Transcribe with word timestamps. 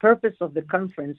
purpose 0.00 0.34
of 0.40 0.54
the 0.54 0.62
conference 0.62 1.18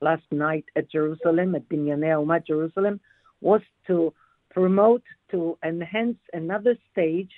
last 0.00 0.24
night 0.30 0.64
at 0.76 0.90
Jerusalem, 0.90 1.54
at 1.54 1.68
Binyanei 1.68 2.14
Umat 2.24 2.46
Jerusalem, 2.46 3.00
was 3.40 3.62
to 3.86 4.12
promote, 4.50 5.02
to 5.30 5.58
enhance 5.64 6.18
another 6.32 6.76
stage, 6.92 7.30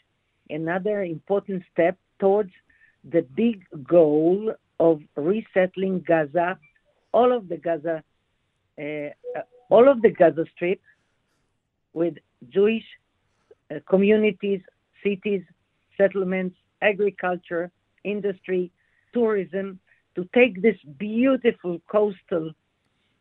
another 0.51 1.03
important 1.03 1.63
step 1.73 1.97
towards 2.19 2.53
the 3.11 3.23
big 3.35 3.65
goal 3.85 4.53
of 4.79 5.01
resettling 5.17 6.01
Gaza, 6.07 6.59
all 7.13 7.33
of 7.33 7.49
the 7.49 7.57
Gaza, 7.57 8.03
uh, 8.79 9.41
all 9.69 9.89
of 9.89 10.03
the 10.03 10.11
Gaza 10.11 10.45
Strip, 10.55 10.81
with 11.93 12.15
Jewish 12.51 12.85
uh, 13.71 13.79
communities, 13.89 14.61
cities, 15.03 15.43
settlements, 15.97 16.57
agriculture, 16.83 17.71
industry, 18.05 18.71
tourism, 19.13 19.79
to 20.15 20.29
take 20.35 20.63
this 20.63 20.77
beautiful 20.99 21.81
coastal 21.91 22.53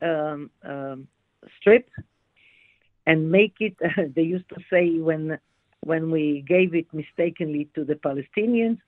um, 0.02 0.50
um, 0.64 1.08
strip 1.60 1.90
and 3.06 3.32
make 3.32 3.56
it. 3.60 3.76
they 4.16 4.22
used 4.22 4.50
to 4.50 4.58
say 4.72 5.00
when 5.00 5.40
when 5.82 6.12
we 6.12 6.44
gave 6.48 6.76
it 6.76 6.88
mistakenly 6.94 7.70
to 7.74 7.84
the 7.86 7.96
Palestinians, 7.96 8.80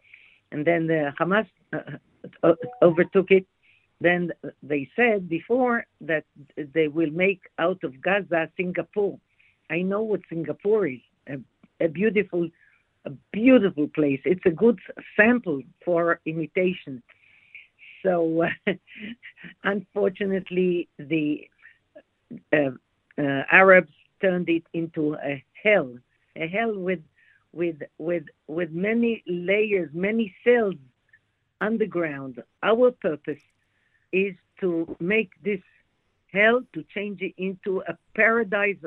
and 0.52 0.66
then 0.66 0.88
the 0.88 1.14
Hamas 1.20 1.48
uh, 2.44 2.54
overtook 2.82 3.32
it. 3.32 3.46
Then 4.02 4.32
they 4.64 4.90
said 4.96 5.30
before 5.30 5.86
that 6.02 6.26
they 6.74 6.88
will 6.88 7.12
make 7.12 7.42
out 7.60 7.84
of 7.84 8.02
Gaza 8.02 8.50
Singapore. 8.58 9.18
I 9.70 9.84
know 9.84 10.02
what 10.02 10.22
Singapore 10.28 10.88
is 10.88 11.00
a, 11.28 11.38
a 11.80 11.88
beautiful, 11.88 12.50
a 13.06 13.12
beautiful 13.32 13.88
place. 13.90 14.20
It's 14.26 14.46
a 14.46 14.52
good 14.52 14.80
sample 15.16 15.62
for 15.86 16.20
imitation. 16.26 17.04
So, 18.04 18.46
unfortunately, 19.64 20.90
the 20.98 21.48
uh, 22.54 22.72
uh, 23.18 23.44
Arabs 23.52 23.94
turned 24.22 24.50
it 24.50 24.64
into 24.74 25.16
a 25.16 25.44
hell, 25.64 25.94
a 26.36 26.48
hell 26.48 26.78
with 26.78 27.02
with 27.54 27.82
with 27.98 28.24
with 28.48 28.72
many 28.72 29.24
layers, 29.28 29.90
many 29.94 30.34
cells 30.44 30.76
underground. 31.60 32.42
Our 32.64 32.92
purpose 32.92 33.44
is 34.12 34.36
to 34.62 34.96
make 35.00 35.32
this 35.44 35.62
hell 36.32 36.62
to 36.74 36.84
change 36.84 37.22
it 37.22 37.34
into 37.38 37.82
a 37.88 37.98
paradise, 38.16 38.78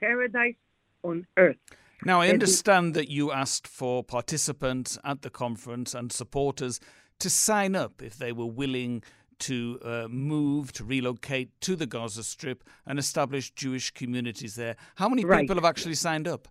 paradise 0.00 0.56
on 1.02 1.26
earth. 1.36 1.56
Now, 2.04 2.20
I 2.20 2.28
understand 2.28 2.94
that 2.94 3.08
you 3.08 3.32
asked 3.32 3.66
for 3.66 4.04
participants 4.04 4.98
at 5.02 5.22
the 5.22 5.30
conference 5.30 5.94
and 5.94 6.12
supporters 6.12 6.78
to 7.18 7.30
sign 7.30 7.74
up 7.74 8.02
if 8.02 8.18
they 8.18 8.32
were 8.32 8.46
willing 8.46 9.02
to 9.38 9.78
uh, 9.84 10.06
move, 10.08 10.72
to 10.72 10.84
relocate 10.84 11.50
to 11.62 11.76
the 11.76 11.86
Gaza 11.86 12.22
Strip 12.22 12.64
and 12.86 12.98
establish 12.98 13.50
Jewish 13.50 13.90
communities 13.90 14.54
there. 14.56 14.76
How 14.96 15.08
many 15.08 15.24
right. 15.24 15.40
people 15.40 15.56
have 15.56 15.64
actually 15.64 15.94
signed 15.94 16.28
up? 16.28 16.48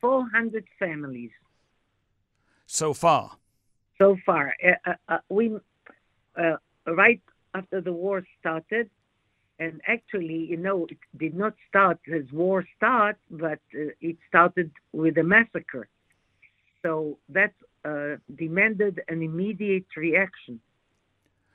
400 0.00 0.64
families. 0.78 1.30
So 2.66 2.94
far? 2.94 3.32
So 3.98 4.16
far. 4.24 4.54
Uh, 4.64 4.90
uh, 4.90 4.94
uh 5.08 5.18
we, 5.28 5.54
uh, 6.36 6.56
right 6.86 7.20
after 7.54 7.80
the 7.80 7.92
war 7.92 8.24
started, 8.40 8.90
and 9.62 9.80
actually, 9.86 10.40
you 10.50 10.56
know, 10.56 10.86
it 10.90 10.98
did 11.16 11.34
not 11.34 11.54
start 11.68 11.98
as 12.12 12.24
war 12.32 12.64
start, 12.76 13.16
but 13.30 13.60
uh, 13.74 13.92
it 14.00 14.16
started 14.28 14.70
with 14.92 15.16
a 15.18 15.22
massacre. 15.22 15.86
So 16.82 17.18
that 17.28 17.54
uh, 17.84 18.16
demanded 18.34 19.00
an 19.08 19.22
immediate 19.22 19.86
reaction. 19.96 20.60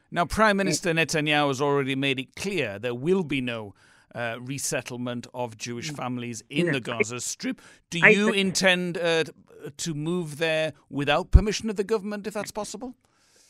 Now, 0.09 0.23
Prime 0.23 0.55
Minister 0.55 0.94
Netanyahu 0.94 1.50
has 1.50 1.59
already 1.59 1.95
made 1.95 2.17
it 2.17 2.33
clear 2.35 2.80
there 2.80 2.95
will 2.95 3.23
be 3.23 3.41
no 3.41 3.73
uh, 4.16 4.38
resettlement 4.39 5.28
of 5.33 5.58
Jewish 5.58 5.91
families 5.91 6.41
in 6.50 6.72
the 6.72 6.80
Gaza 6.80 7.19
Strip. 7.19 7.59
Do 7.89 8.00
you 8.00 8.31
intend 8.31 8.97
uh, 8.97 9.25
to 9.75 9.94
move 9.94 10.38
there 10.38 10.72
without 10.90 11.31
permission 11.31 11.69
of 11.69 11.75
the 11.75 11.84
government, 11.84 12.25
if 12.25 12.35
that's 12.35 12.51
possible? 12.51 12.96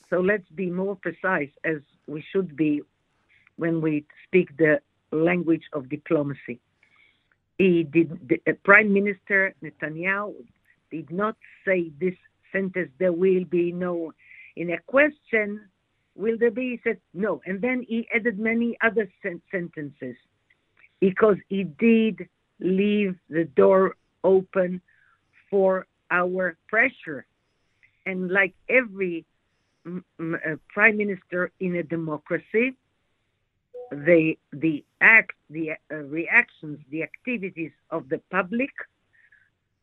So 0.09 0.19
let's 0.19 0.49
be 0.49 0.71
more 0.71 0.95
precise, 0.95 1.51
as 1.63 1.77
we 2.07 2.23
should 2.31 2.55
be 2.55 2.81
when 3.57 3.81
we 3.81 4.05
speak 4.25 4.55
the 4.57 4.79
language 5.11 5.63
of 5.73 5.89
diplomacy. 5.89 6.59
He 7.57 7.83
did. 7.83 8.19
The, 8.29 8.41
uh, 8.47 8.53
Prime 8.63 8.93
Minister 8.93 9.53
Netanyahu 9.63 10.35
did 10.91 11.11
not 11.11 11.35
say 11.65 11.91
this 11.99 12.13
sentence. 12.51 12.89
There 12.99 13.11
will 13.13 13.45
be 13.45 13.71
no. 13.71 14.13
In 14.55 14.71
a 14.71 14.79
question, 14.87 15.61
will 16.15 16.37
there 16.37 16.51
be? 16.51 16.71
He 16.71 16.79
said 16.83 16.99
no, 17.13 17.41
and 17.45 17.61
then 17.61 17.83
he 17.87 18.07
added 18.13 18.39
many 18.39 18.77
other 18.83 19.09
sen- 19.21 19.41
sentences 19.51 20.15
because 20.99 21.37
he 21.49 21.63
did 21.63 22.27
leave 22.59 23.15
the 23.29 23.45
door 23.55 23.95
open 24.23 24.81
for 25.49 25.87
our 26.11 26.57
pressure, 26.67 27.25
and 28.05 28.29
like 28.31 28.53
every 28.69 29.25
m- 29.85 30.05
m- 30.19 30.39
uh, 30.45 30.55
prime 30.69 30.97
minister 30.97 31.51
in 31.59 31.75
a 31.77 31.83
democracy 31.83 32.75
the 33.91 34.37
the 34.51 34.83
act 35.01 35.33
the 35.49 35.71
uh, 35.91 35.95
reactions 35.95 36.79
the 36.91 37.03
activities 37.03 37.71
of 37.89 38.09
the 38.09 38.19
public 38.31 38.71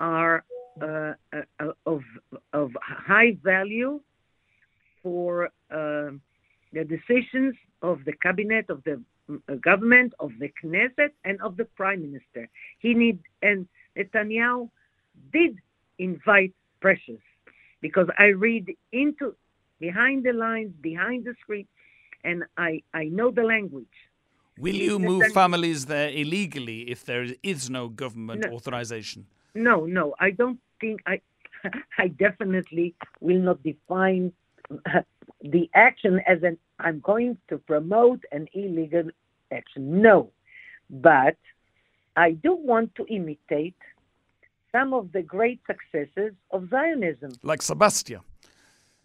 are 0.00 0.44
uh, 0.82 1.12
uh, 1.32 1.72
of 1.87 2.03
of 2.53 2.70
high 2.82 3.37
value 3.43 4.00
for 5.03 5.47
uh, 5.70 6.10
the 6.72 6.84
decisions 6.88 7.54
of 7.82 8.04
the 8.04 8.12
cabinet 8.22 8.69
of 8.69 8.82
the 8.84 9.00
uh, 9.31 9.54
government 9.54 10.12
of 10.20 10.32
the 10.38 10.50
Knesset 10.62 11.10
and 11.25 11.41
of 11.41 11.56
the 11.56 11.64
prime 11.64 12.03
minister. 12.03 12.48
He 12.78 12.94
need 12.94 13.20
and 13.43 13.66
Netanyahu 13.97 14.69
did 15.32 15.59
invite 15.98 16.53
pressures 16.81 17.22
because 17.81 18.09
I 18.19 18.26
read 18.26 18.75
into 18.93 19.34
behind 19.81 20.25
the 20.25 20.32
lines 20.32 20.72
behind 20.82 21.25
the 21.25 21.34
screen 21.41 21.66
and 22.24 22.44
I, 22.56 22.82
I 22.92 23.04
know 23.04 23.30
the 23.30 23.42
language. 23.42 23.86
Will 24.58 24.74
you 24.74 24.98
move 24.98 25.32
families 25.32 25.86
there 25.86 26.10
illegally 26.10 26.90
if 26.90 27.04
there 27.04 27.26
is 27.42 27.68
no 27.68 27.88
government 27.88 28.46
no, 28.46 28.56
authorization? 28.56 29.26
No, 29.54 29.84
no, 29.84 30.14
I 30.20 30.30
don't 30.30 30.60
think 30.80 31.00
I. 31.06 31.20
I 31.98 32.08
definitely 32.08 32.94
will 33.20 33.40
not 33.40 33.62
define 33.62 34.32
the 35.40 35.70
action 35.74 36.20
as 36.26 36.42
an 36.42 36.58
I'm 36.78 37.00
going 37.00 37.38
to 37.48 37.58
promote 37.58 38.22
an 38.32 38.48
illegal 38.52 39.10
action. 39.50 40.02
No, 40.02 40.30
but 40.90 41.36
I 42.16 42.32
do 42.32 42.54
want 42.54 42.94
to 42.96 43.06
imitate 43.06 43.76
some 44.70 44.92
of 44.92 45.12
the 45.12 45.22
great 45.22 45.60
successes 45.66 46.32
of 46.50 46.68
Zionism, 46.70 47.32
like 47.42 47.62
Sebastia 47.62 48.20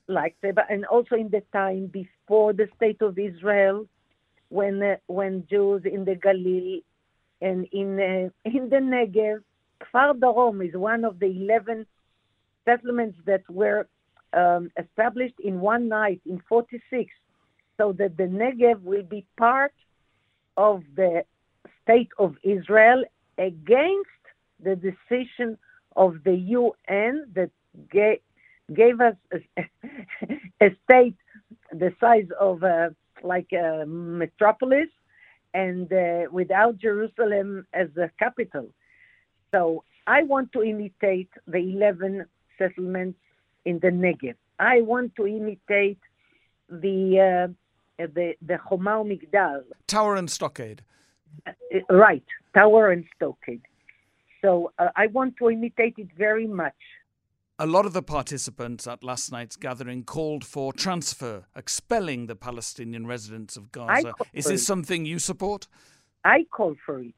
like 0.09 0.35
and 0.69 0.85
also 0.85 1.15
in 1.15 1.29
the 1.29 1.43
time 1.53 1.85
before 1.87 2.51
the 2.51 2.67
state 2.75 3.01
of 3.01 3.17
Israel, 3.17 3.85
when 4.49 4.81
uh, 4.81 4.95
when 5.07 5.45
Jews 5.49 5.83
in 5.85 6.03
the 6.03 6.15
Galilee 6.15 6.81
and 7.41 7.65
in 7.71 7.99
uh, 7.99 8.49
in 8.49 8.69
the 8.69 8.77
Negev, 8.77 9.43
Kfar 9.81 10.19
Darom 10.19 10.67
is 10.67 10.75
one 10.75 11.05
of 11.05 11.19
the 11.19 11.27
eleven 11.27 11.85
settlements 12.65 13.17
that 13.25 13.43
were 13.49 13.87
um, 14.33 14.71
established 14.77 15.39
in 15.43 15.59
one 15.59 15.87
night 15.87 16.21
in 16.25 16.41
46, 16.49 17.11
so 17.77 17.93
that 17.93 18.17
the 18.17 18.23
Negev 18.23 18.81
will 18.83 19.03
be 19.03 19.25
part 19.37 19.73
of 20.57 20.83
the 20.95 21.23
state 21.83 22.09
of 22.19 22.35
Israel 22.43 23.03
against 23.37 24.09
the 24.61 24.75
decision 24.75 25.57
of 25.95 26.17
the 26.25 26.35
UN 26.35 27.25
that 27.33 27.49
gave, 27.91 28.19
gave 28.73 29.01
us 29.01 29.15
a, 29.33 29.63
a 30.65 30.75
state 30.83 31.15
the 31.71 31.93
size 31.99 32.27
of 32.39 32.63
uh, 32.63 32.89
like 33.23 33.51
a 33.51 33.85
metropolis 33.85 34.89
and 35.53 35.91
uh, 35.91 36.23
without 36.31 36.77
Jerusalem 36.77 37.65
as 37.73 37.87
the 37.95 38.09
capital. 38.19 38.69
So 39.51 39.83
I 40.07 40.23
want 40.23 40.51
to 40.53 40.63
imitate 40.63 41.29
the 41.47 41.57
11 41.57 42.25
settlements 42.57 43.19
in 43.65 43.79
the 43.79 43.89
Negev. 43.89 44.35
I 44.59 44.81
want 44.81 45.15
to 45.15 45.27
imitate 45.27 45.99
the 46.69 47.47
uh, 47.99 48.05
the 48.15 48.35
the 48.41 48.59
Choma 48.67 49.03
Migdal. 49.03 49.63
Tower 49.87 50.15
and 50.15 50.29
Stockade. 50.29 50.81
Uh, 51.47 51.51
right, 51.89 52.23
Tower 52.53 52.91
and 52.91 53.05
Stockade. 53.15 53.61
So 54.41 54.71
uh, 54.79 54.89
I 54.95 55.07
want 55.07 55.37
to 55.37 55.49
imitate 55.49 55.95
it 55.97 56.09
very 56.17 56.47
much. 56.47 56.73
A 57.61 57.67
lot 57.67 57.85
of 57.85 57.91
the 57.91 58.01
participants 58.01 58.87
at 58.87 59.03
last 59.03 59.33
night's 59.33 59.57
gathering 59.57 60.05
called 60.05 60.45
for 60.45 60.71
transfer, 60.71 61.43
expelling 61.57 62.27
the 62.27 62.35
Palestinian 62.35 63.05
residents 63.05 63.57
of 63.57 63.69
Gaza. 63.73 64.13
Is 64.31 64.45
this 64.45 64.65
something 64.65 65.05
you 65.05 65.19
support? 65.19 65.67
I 66.23 66.45
call 66.49 66.75
for 66.85 67.01
it. 67.01 67.13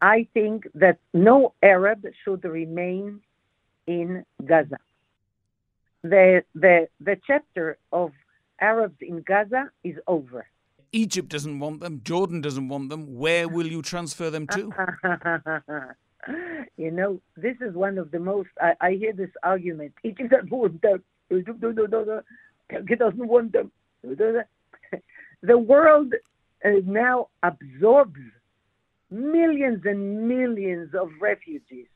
I 0.00 0.26
think 0.34 0.66
that 0.74 0.98
no 1.14 1.54
Arab 1.62 2.04
should 2.24 2.42
remain 2.42 3.20
in 3.86 4.24
Gaza. 4.44 4.78
The, 6.02 6.42
the, 6.56 6.88
the 6.98 7.16
chapter 7.24 7.78
of 7.92 8.10
Arabs 8.60 8.96
in 9.00 9.22
Gaza 9.22 9.70
is 9.84 9.94
over. 10.08 10.48
Egypt 10.90 11.28
doesn't 11.28 11.60
want 11.60 11.78
them. 11.78 12.00
Jordan 12.02 12.40
doesn't 12.40 12.68
want 12.68 12.90
them. 12.90 13.14
Where 13.16 13.46
will 13.46 13.68
you 13.68 13.82
transfer 13.82 14.30
them 14.30 14.48
to? 14.48 14.72
you 16.76 16.90
know, 16.90 17.20
this 17.36 17.56
is 17.60 17.74
one 17.74 17.98
of 17.98 18.10
the 18.10 18.18
most. 18.18 18.48
I, 18.60 18.74
I 18.80 18.92
hear 18.92 19.12
this 19.12 19.30
argument. 19.42 19.92
Egypt 20.04 20.30
doesn't 20.30 20.50
want 20.50 20.82
them. 20.82 21.02
Egypt 21.30 21.60
doesn't 21.60 23.28
want 23.28 23.52
them. 23.52 23.70
The 25.44 25.58
world 25.58 26.14
uh, 26.64 26.68
now 26.86 27.26
absorbs 27.42 28.20
millions 29.10 29.82
and 29.84 30.28
millions 30.28 30.94
of 30.94 31.08
refugees 31.20 31.88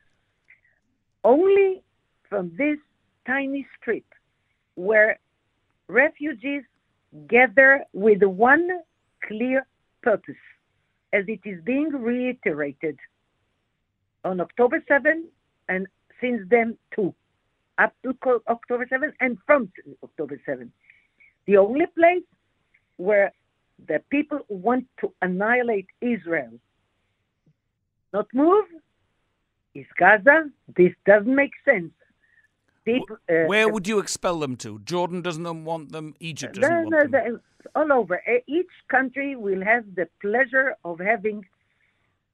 only 1.23 1.81
from 2.29 2.51
this 2.57 2.77
tiny 3.25 3.65
strip 3.79 4.03
where 4.75 5.17
refugees 5.87 6.63
gather 7.27 7.85
with 7.93 8.21
one 8.21 8.67
clear 9.25 9.65
purpose, 10.03 10.35
as 11.13 11.23
it 11.27 11.39
is 11.45 11.63
being 11.63 11.89
reiterated 11.89 12.97
on 14.23 14.39
October 14.41 14.83
7 14.87 15.27
and 15.69 15.87
since 16.21 16.41
then 16.49 16.77
too, 16.95 17.13
up 17.77 17.93
to 18.03 18.15
October 18.47 18.85
7 18.89 19.13
and 19.19 19.37
from 19.45 19.71
October 20.03 20.39
7. 20.45 20.71
The 21.45 21.57
only 21.57 21.85
place 21.95 22.23
where 22.97 23.31
the 23.87 24.01
people 24.09 24.39
want 24.49 24.87
to 25.01 25.13
annihilate 25.21 25.87
Israel 26.01 26.51
not 28.13 28.27
move 28.33 28.65
is 29.75 29.85
Gaza. 29.97 30.49
This 30.75 30.93
doesn't 31.05 31.35
make 31.35 31.51
sense. 31.63 31.91
People, 32.85 33.17
uh, 33.29 33.45
Where 33.45 33.67
would 33.67 33.87
you 33.87 33.99
expel 33.99 34.39
them 34.39 34.55
to? 34.57 34.79
Jordan 34.79 35.21
doesn't 35.21 35.65
want 35.65 35.91
them. 35.91 36.15
Egypt 36.19 36.55
doesn't 36.55 36.89
want 36.89 37.11
them. 37.11 37.41
all 37.75 37.91
over. 37.91 38.21
Each 38.47 38.71
country 38.89 39.35
will 39.35 39.63
have 39.63 39.83
the 39.95 40.07
pleasure 40.21 40.75
of 40.85 40.99
having 40.99 41.45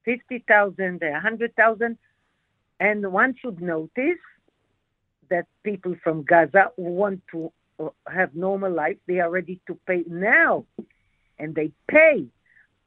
50,000, 0.05 1.01
100,000. 1.01 1.97
And 2.79 3.11
one 3.11 3.35
should 3.39 3.61
notice 3.61 4.19
that 5.29 5.45
people 5.63 5.95
from 6.03 6.23
Gaza 6.23 6.71
want 6.77 7.21
to 7.31 7.51
uh, 7.79 7.89
have 8.07 8.35
normal 8.35 8.71
life. 8.71 8.97
They 9.07 9.19
are 9.19 9.29
ready 9.29 9.59
to 9.67 9.77
pay 9.87 10.03
now. 10.07 10.65
And 11.39 11.55
they 11.55 11.71
pay 11.87 12.25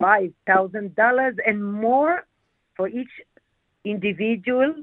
$5,000 0.01 1.37
and 1.47 1.65
more 1.65 2.27
for 2.77 2.89
each 2.89 3.11
individual 3.85 4.75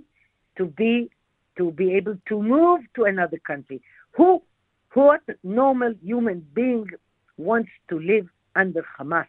to 0.58 0.66
be 0.66 1.10
to 1.56 1.70
be 1.72 1.94
able 1.94 2.18
to 2.28 2.42
move 2.42 2.82
to 2.96 3.04
another 3.04 3.38
country. 3.46 3.80
Who 4.14 4.42
what 4.94 5.22
normal 5.44 5.94
human 6.02 6.46
being 6.54 6.88
wants 7.38 7.70
to 7.90 8.00
live 8.00 8.28
under 8.56 8.86
Hamas? 8.98 9.28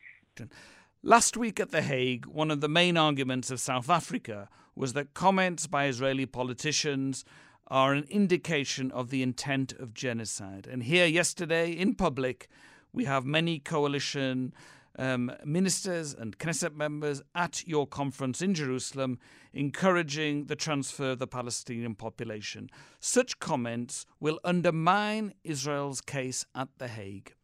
Last 1.06 1.36
week 1.36 1.60
at 1.60 1.70
The 1.70 1.82
Hague, 1.82 2.24
one 2.24 2.50
of 2.50 2.62
the 2.62 2.68
main 2.68 2.96
arguments 2.96 3.50
of 3.50 3.60
South 3.60 3.90
Africa 3.90 4.48
was 4.74 4.94
that 4.94 5.12
comments 5.12 5.66
by 5.66 5.84
Israeli 5.84 6.24
politicians 6.24 7.26
are 7.66 7.92
an 7.92 8.06
indication 8.08 8.90
of 8.90 9.10
the 9.10 9.22
intent 9.22 9.74
of 9.74 9.92
genocide. 9.92 10.66
And 10.66 10.84
here, 10.84 11.04
yesterday, 11.04 11.72
in 11.72 11.94
public, 11.94 12.48
we 12.94 13.04
have 13.04 13.26
many 13.26 13.58
coalition 13.58 14.54
um, 14.98 15.30
ministers 15.44 16.14
and 16.14 16.38
Knesset 16.38 16.74
members 16.74 17.20
at 17.34 17.68
your 17.68 17.86
conference 17.86 18.40
in 18.40 18.54
Jerusalem 18.54 19.18
encouraging 19.52 20.46
the 20.46 20.56
transfer 20.56 21.10
of 21.10 21.18
the 21.18 21.26
Palestinian 21.26 21.96
population. 21.96 22.70
Such 22.98 23.38
comments 23.40 24.06
will 24.20 24.40
undermine 24.42 25.34
Israel's 25.44 26.00
case 26.00 26.46
at 26.54 26.68
The 26.78 26.88
Hague. 26.88 27.34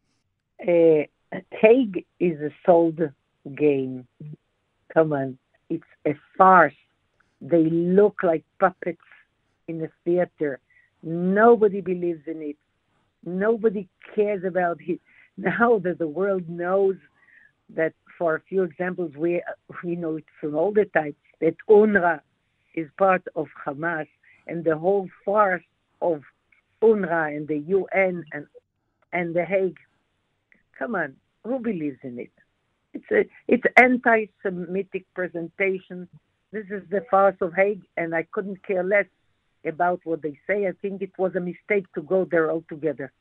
Uh, 0.67 1.03
Hague 1.61 2.07
is 2.19 2.41
a 2.41 2.49
sold 2.65 2.99
game. 3.55 4.07
Come 4.93 5.13
on, 5.13 5.37
it's 5.69 5.83
a 6.05 6.15
farce. 6.37 6.73
They 7.41 7.63
look 7.63 8.23
like 8.23 8.43
puppets 8.59 8.99
in 9.67 9.83
a 9.83 9.89
theater. 10.05 10.59
Nobody 11.01 11.81
believes 11.81 12.21
in 12.27 12.41
it. 12.41 12.57
Nobody 13.25 13.87
cares 14.15 14.43
about 14.43 14.79
it. 14.81 14.99
Now 15.37 15.79
that 15.79 15.97
the 15.97 16.09
world 16.09 16.47
knows 16.49 16.97
that 17.75 17.93
for 18.17 18.35
a 18.35 18.41
few 18.41 18.63
examples, 18.63 19.13
we, 19.15 19.41
we 19.83 19.95
know 19.95 20.17
it 20.17 20.25
from 20.39 20.55
all 20.55 20.71
the 20.73 20.85
time, 20.93 21.15
that 21.39 21.55
UNRWA 21.69 22.19
is 22.75 22.87
part 22.97 23.23
of 23.35 23.47
Hamas 23.65 24.07
and 24.45 24.63
the 24.63 24.77
whole 24.77 25.07
farce 25.25 25.63
of 26.01 26.21
UNRWA 26.83 27.37
and 27.37 27.47
the 27.47 27.59
UN 27.59 28.23
and, 28.33 28.45
and 29.13 29.33
the 29.33 29.45
Hague. 29.45 29.79
Come 30.77 30.95
on, 30.95 31.15
who 31.43 31.59
believes 31.59 31.99
in 32.03 32.19
it? 32.19 32.31
It's 32.93 33.11
a 33.11 33.25
it's 33.47 33.63
anti-Semitic 33.77 35.05
presentation. 35.13 36.07
This 36.51 36.65
is 36.69 36.83
the 36.89 37.05
farce 37.09 37.37
of 37.41 37.53
Hague, 37.53 37.83
and 37.95 38.13
I 38.13 38.23
couldn't 38.31 38.65
care 38.65 38.83
less 38.83 39.05
about 39.65 40.01
what 40.03 40.21
they 40.21 40.37
say. 40.47 40.67
I 40.67 40.73
think 40.81 41.01
it 41.01 41.11
was 41.17 41.35
a 41.35 41.39
mistake 41.39 41.85
to 41.95 42.01
go 42.01 42.25
there 42.29 42.51
altogether. 42.51 43.11